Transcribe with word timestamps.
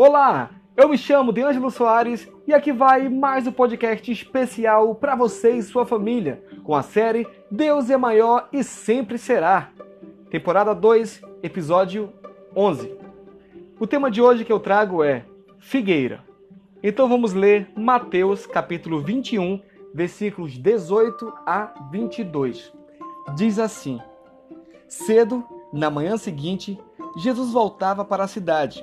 Olá, 0.00 0.50
eu 0.76 0.88
me 0.88 0.96
chamo 0.96 1.32
Deângelo 1.32 1.72
Soares 1.72 2.30
e 2.46 2.54
aqui 2.54 2.70
vai 2.70 3.08
mais 3.08 3.48
um 3.48 3.50
podcast 3.50 4.12
especial 4.12 4.94
para 4.94 5.16
você 5.16 5.50
e 5.50 5.62
sua 5.64 5.84
família, 5.84 6.40
com 6.62 6.72
a 6.72 6.84
série 6.84 7.26
Deus 7.50 7.90
é 7.90 7.96
Maior 7.96 8.48
e 8.52 8.62
Sempre 8.62 9.18
Será. 9.18 9.72
Temporada 10.30 10.72
2, 10.72 11.20
episódio 11.42 12.12
11. 12.54 12.96
O 13.80 13.88
tema 13.88 14.08
de 14.08 14.22
hoje 14.22 14.44
que 14.44 14.52
eu 14.52 14.60
trago 14.60 15.02
é 15.02 15.24
Figueira. 15.58 16.22
Então 16.80 17.08
vamos 17.08 17.32
ler 17.32 17.68
Mateus 17.76 18.46
capítulo 18.46 19.00
21, 19.00 19.60
versículos 19.92 20.56
18 20.56 21.32
a 21.44 21.74
22. 21.90 22.72
Diz 23.34 23.58
assim: 23.58 24.00
Cedo, 24.86 25.44
na 25.72 25.90
manhã 25.90 26.16
seguinte, 26.16 26.78
Jesus 27.16 27.50
voltava 27.50 28.04
para 28.04 28.22
a 28.22 28.28
cidade 28.28 28.80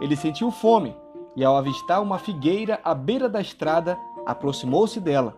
ele 0.00 0.16
sentiu 0.16 0.50
fome 0.50 0.94
e, 1.36 1.44
ao 1.44 1.56
avistar 1.56 2.02
uma 2.02 2.18
figueira 2.18 2.80
à 2.84 2.94
beira 2.94 3.28
da 3.28 3.40
estrada, 3.40 3.98
aproximou-se 4.24 5.00
dela 5.00 5.36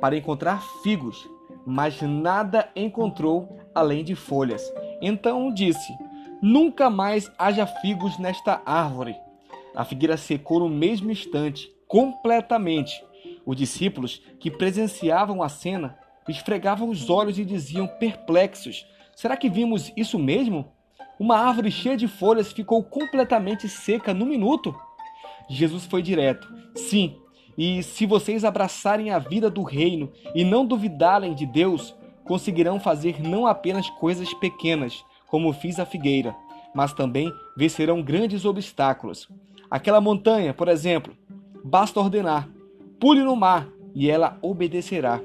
para 0.00 0.16
encontrar 0.16 0.62
figos, 0.82 1.28
mas 1.64 2.00
nada 2.02 2.68
encontrou 2.74 3.56
além 3.74 4.04
de 4.04 4.14
folhas. 4.14 4.62
Então 5.00 5.52
disse: 5.52 5.92
Nunca 6.40 6.90
mais 6.90 7.30
haja 7.38 7.66
figos 7.66 8.18
nesta 8.18 8.60
árvore. 8.66 9.16
A 9.74 9.84
figueira 9.84 10.16
secou 10.16 10.60
no 10.60 10.68
mesmo 10.68 11.10
instante, 11.10 11.70
completamente. 11.86 13.04
Os 13.46 13.56
discípulos 13.56 14.22
que 14.38 14.50
presenciavam 14.50 15.42
a 15.42 15.48
cena 15.48 15.98
esfregavam 16.28 16.88
os 16.88 17.08
olhos 17.10 17.38
e 17.38 17.44
diziam 17.44 17.86
perplexos: 17.86 18.86
Será 19.14 19.36
que 19.36 19.48
vimos 19.48 19.92
isso 19.96 20.18
mesmo? 20.18 20.72
Uma 21.18 21.38
árvore 21.38 21.70
cheia 21.70 21.96
de 21.96 22.08
folhas 22.08 22.52
ficou 22.52 22.82
completamente 22.82 23.68
seca 23.68 24.12
no 24.12 24.26
minuto. 24.26 24.74
Jesus 25.48 25.86
foi 25.86 26.02
direto. 26.02 26.48
Sim, 26.74 27.16
e 27.56 27.82
se 27.82 28.06
vocês 28.06 28.44
abraçarem 28.44 29.10
a 29.10 29.18
vida 29.18 29.50
do 29.50 29.62
reino 29.62 30.10
e 30.34 30.44
não 30.44 30.64
duvidarem 30.64 31.34
de 31.34 31.44
Deus, 31.44 31.94
conseguirão 32.24 32.80
fazer 32.80 33.22
não 33.22 33.46
apenas 33.46 33.88
coisas 33.90 34.32
pequenas, 34.34 35.04
como 35.26 35.52
fiz 35.52 35.78
a 35.78 35.84
figueira, 35.84 36.34
mas 36.74 36.92
também 36.92 37.32
vencerão 37.56 38.02
grandes 38.02 38.44
obstáculos. 38.44 39.28
Aquela 39.70 40.00
montanha, 40.00 40.54
por 40.54 40.68
exemplo, 40.68 41.16
basta 41.64 42.00
ordenar: 42.00 42.48
pule 42.98 43.22
no 43.22 43.36
mar 43.36 43.68
e 43.94 44.10
ela 44.10 44.38
obedecerá. 44.40 45.20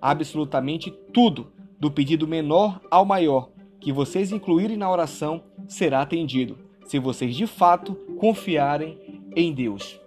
Absolutamente 0.00 0.90
tudo, 1.12 1.52
do 1.78 1.90
pedido 1.90 2.26
menor 2.26 2.80
ao 2.90 3.04
maior, 3.04 3.50
que 3.80 3.92
vocês 3.92 4.30
incluírem 4.30 4.76
na 4.76 4.90
oração 4.90 5.42
será 5.66 6.02
atendido, 6.02 6.58
se 6.84 6.98
vocês 6.98 7.34
de 7.34 7.46
fato 7.46 7.94
confiarem 8.18 9.24
em 9.34 9.52
Deus. 9.52 9.98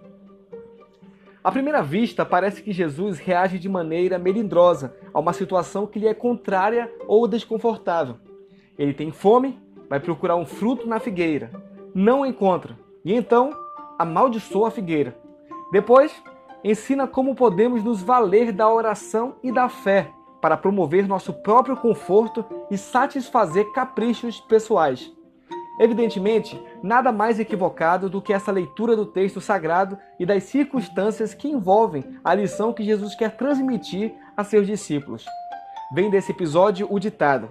À 1.42 1.52
primeira 1.52 1.82
vista, 1.82 2.24
parece 2.24 2.62
que 2.62 2.72
Jesus 2.72 3.18
reage 3.18 3.58
de 3.58 3.68
maneira 3.68 4.18
melindrosa 4.18 4.96
a 5.12 5.20
uma 5.20 5.32
situação 5.32 5.86
que 5.86 5.98
lhe 5.98 6.06
é 6.06 6.14
contrária 6.14 6.90
ou 7.06 7.28
desconfortável. 7.28 8.16
Ele 8.78 8.94
tem 8.94 9.10
fome, 9.10 9.58
vai 9.88 10.00
procurar 10.00 10.36
um 10.36 10.46
fruto 10.46 10.86
na 10.86 10.98
figueira, 10.98 11.50
não 11.94 12.24
encontra, 12.24 12.78
e 13.04 13.12
então 13.12 13.50
amaldiçoa 13.98 14.68
a 14.68 14.70
figueira. 14.70 15.18
Depois, 15.70 16.14
ensina 16.62 17.06
como 17.06 17.34
podemos 17.34 17.84
nos 17.84 18.02
valer 18.02 18.52
da 18.52 18.72
oração 18.72 19.36
e 19.42 19.52
da 19.52 19.68
fé 19.68 20.10
para 20.44 20.58
promover 20.58 21.08
nosso 21.08 21.32
próprio 21.32 21.74
conforto 21.74 22.44
e 22.70 22.76
satisfazer 22.76 23.72
caprichos 23.72 24.42
pessoais. 24.42 25.10
Evidentemente, 25.80 26.62
nada 26.82 27.10
mais 27.10 27.40
equivocado 27.40 28.10
do 28.10 28.20
que 28.20 28.30
essa 28.30 28.52
leitura 28.52 28.94
do 28.94 29.06
texto 29.06 29.40
sagrado 29.40 29.96
e 30.20 30.26
das 30.26 30.42
circunstâncias 30.42 31.32
que 31.32 31.48
envolvem 31.48 32.04
a 32.22 32.34
lição 32.34 32.74
que 32.74 32.84
Jesus 32.84 33.14
quer 33.14 33.38
transmitir 33.38 34.12
a 34.36 34.44
seus 34.44 34.66
discípulos. 34.66 35.24
Vem 35.94 36.10
desse 36.10 36.32
episódio 36.32 36.88
o 36.90 36.98
ditado: 36.98 37.48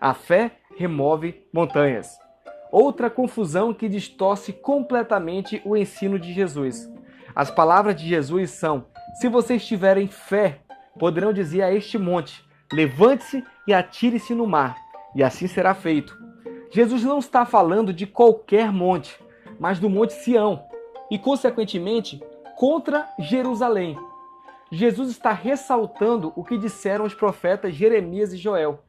A 0.00 0.14
fé 0.14 0.52
remove 0.76 1.44
montanhas. 1.52 2.20
Outra 2.70 3.10
confusão 3.10 3.74
que 3.74 3.88
distorce 3.88 4.52
completamente 4.52 5.60
o 5.64 5.76
ensino 5.76 6.20
de 6.20 6.32
Jesus. 6.32 6.88
As 7.34 7.50
palavras 7.50 7.96
de 7.96 8.06
Jesus 8.06 8.52
são: 8.52 8.86
Se 9.20 9.28
vocês 9.28 9.66
tiverem 9.66 10.06
fé, 10.06 10.60
poderão 10.98 11.32
dizer 11.32 11.62
a 11.62 11.72
este 11.72 11.96
monte: 11.96 12.44
Levante-se 12.72 13.44
e 13.66 13.72
atire-se 13.72 14.34
no 14.34 14.46
mar, 14.46 14.76
e 15.14 15.22
assim 15.22 15.46
será 15.46 15.74
feito. 15.74 16.16
Jesus 16.70 17.02
não 17.02 17.18
está 17.18 17.46
falando 17.46 17.92
de 17.92 18.06
qualquer 18.06 18.70
monte, 18.70 19.18
mas 19.58 19.78
do 19.78 19.88
Monte 19.88 20.12
Sião, 20.12 20.64
e 21.10 21.18
consequentemente 21.18 22.22
contra 22.56 23.08
Jerusalém. 23.18 23.96
Jesus 24.70 25.08
está 25.08 25.32
ressaltando 25.32 26.32
o 26.36 26.44
que 26.44 26.58
disseram 26.58 27.06
os 27.06 27.14
profetas 27.14 27.74
Jeremias 27.74 28.34
e 28.34 28.36
Joel. 28.36 28.80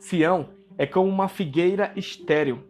Sião 0.00 0.48
é 0.76 0.86
como 0.86 1.08
uma 1.08 1.28
figueira 1.28 1.92
estéril. 1.94 2.64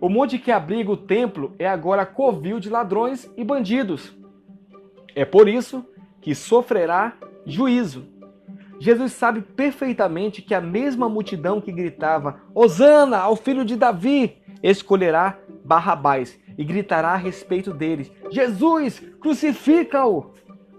O 0.00 0.08
monte 0.08 0.38
que 0.38 0.50
abriga 0.50 0.90
o 0.90 0.96
templo 0.96 1.54
é 1.58 1.66
agora 1.66 2.06
covil 2.06 2.58
de 2.60 2.70
ladrões 2.70 3.30
e 3.36 3.44
bandidos. 3.44 4.14
É 5.14 5.24
por 5.24 5.48
isso 5.48 5.84
que 6.20 6.34
sofrerá 6.34 7.16
juízo. 7.44 8.06
Jesus 8.78 9.12
sabe 9.12 9.40
perfeitamente 9.40 10.42
que 10.42 10.54
a 10.54 10.60
mesma 10.60 11.08
multidão 11.08 11.60
que 11.60 11.72
gritava 11.72 12.40
Hosana 12.54 13.18
ao 13.18 13.36
filho 13.36 13.64
de 13.64 13.76
Davi 13.76 14.36
escolherá 14.62 15.38
Barrabás 15.64 16.38
e 16.56 16.64
gritará 16.64 17.10
a 17.10 17.16
respeito 17.16 17.72
deles: 17.72 18.10
Jesus, 18.30 19.02
crucifica-o! 19.20 20.32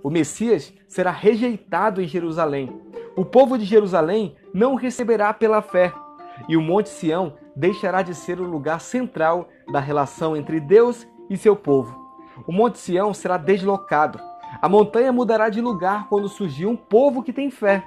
O 0.03 0.09
Messias 0.09 0.73
será 0.87 1.11
rejeitado 1.11 2.01
em 2.01 2.07
Jerusalém. 2.07 2.81
O 3.15 3.25
povo 3.25 3.57
de 3.57 3.65
Jerusalém 3.65 4.35
não 4.53 4.75
receberá 4.75 5.33
pela 5.33 5.61
fé, 5.61 5.91
e 6.47 6.55
o 6.55 6.61
Monte 6.61 6.89
Sião 6.89 7.33
deixará 7.55 8.01
de 8.01 8.13
ser 8.13 8.39
o 8.39 8.47
lugar 8.47 8.79
central 8.79 9.49
da 9.71 9.79
relação 9.79 10.37
entre 10.37 10.59
Deus 10.59 11.07
e 11.29 11.35
seu 11.35 11.55
povo. 11.55 12.07
O 12.45 12.51
Monte 12.51 12.77
Sião 12.77 13.13
será 13.13 13.37
deslocado 13.37 14.19
a 14.61 14.67
montanha 14.67 15.11
mudará 15.11 15.49
de 15.49 15.61
lugar 15.61 16.07
quando 16.09 16.29
surgir 16.29 16.65
um 16.65 16.75
povo 16.75 17.23
que 17.23 17.33
tem 17.33 17.49
fé. 17.49 17.83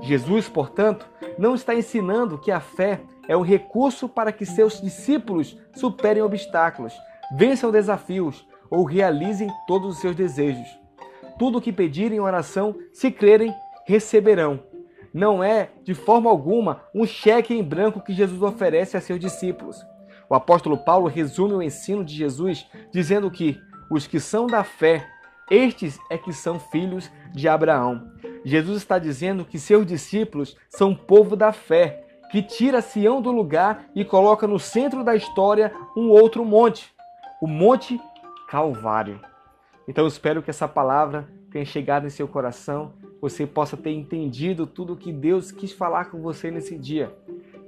Jesus, 0.00 0.48
portanto, 0.48 1.06
não 1.38 1.54
está 1.54 1.74
ensinando 1.74 2.38
que 2.38 2.50
a 2.50 2.60
fé 2.60 3.00
é 3.28 3.36
um 3.36 3.42
recurso 3.42 4.08
para 4.08 4.32
que 4.32 4.44
seus 4.44 4.80
discípulos 4.80 5.56
superem 5.74 6.22
obstáculos, 6.22 6.92
vençam 7.36 7.70
desafios 7.70 8.46
ou 8.70 8.84
realizem 8.84 9.48
todos 9.66 9.94
os 9.94 10.00
seus 10.00 10.16
desejos. 10.16 10.68
Tudo 11.38 11.58
o 11.58 11.60
que 11.60 11.72
pedirem 11.72 12.18
em 12.18 12.20
oração, 12.20 12.74
se 12.92 13.10
crerem, 13.10 13.54
receberão. 13.86 14.60
Não 15.12 15.44
é, 15.44 15.70
de 15.82 15.94
forma 15.94 16.30
alguma, 16.30 16.82
um 16.94 17.04
cheque 17.04 17.54
em 17.54 17.62
branco 17.62 18.00
que 18.00 18.14
Jesus 18.14 18.40
oferece 18.40 18.96
a 18.96 19.00
seus 19.00 19.20
discípulos. 19.20 19.76
O 20.28 20.34
apóstolo 20.34 20.78
Paulo 20.78 21.06
resume 21.06 21.54
o 21.54 21.62
ensino 21.62 22.02
de 22.02 22.14
Jesus 22.14 22.66
dizendo 22.90 23.30
que 23.30 23.60
os 23.90 24.06
que 24.06 24.18
são 24.18 24.46
da 24.46 24.64
fé 24.64 25.06
estes 25.52 26.00
é 26.08 26.16
que 26.16 26.32
são 26.32 26.58
filhos 26.58 27.10
de 27.32 27.46
Abraão. 27.46 28.10
Jesus 28.42 28.78
está 28.78 28.98
dizendo 28.98 29.44
que 29.44 29.58
seus 29.58 29.86
discípulos 29.86 30.56
são 30.70 30.94
povo 30.94 31.36
da 31.36 31.52
fé, 31.52 32.04
que 32.30 32.42
tira 32.42 32.80
Sião 32.80 33.20
do 33.20 33.30
lugar 33.30 33.84
e 33.94 34.02
coloca 34.02 34.46
no 34.46 34.58
centro 34.58 35.04
da 35.04 35.14
história 35.14 35.70
um 35.94 36.08
outro 36.08 36.42
monte, 36.42 36.90
o 37.40 37.46
Monte 37.46 38.00
Calvário. 38.48 39.20
Então 39.86 40.06
espero 40.06 40.42
que 40.42 40.48
essa 40.48 40.66
palavra 40.66 41.28
tenha 41.50 41.64
chegado 41.66 42.06
em 42.06 42.10
seu 42.10 42.26
coração, 42.26 42.94
você 43.20 43.46
possa 43.46 43.76
ter 43.76 43.90
entendido 43.90 44.66
tudo 44.66 44.94
o 44.94 44.96
que 44.96 45.12
Deus 45.12 45.52
quis 45.52 45.70
falar 45.70 46.06
com 46.06 46.22
você 46.22 46.50
nesse 46.50 46.78
dia. 46.78 47.14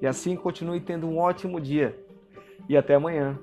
E 0.00 0.06
assim 0.06 0.35
continue 0.35 0.81
tendo 0.81 1.06
um 1.06 1.19
ótimo 1.19 1.61
dia. 1.61 1.97
E 2.67 2.76
até 2.76 2.94
amanhã. 2.94 3.38